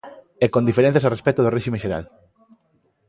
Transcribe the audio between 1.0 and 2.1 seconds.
a respecto do réxime xeral.